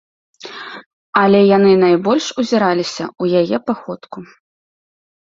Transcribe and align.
Але 1.21 1.41
яны 1.57 1.73
найбольш 1.85 2.25
узіраліся 2.43 3.05
ў 3.21 3.43
яе 3.43 3.57
паходку. 3.69 4.19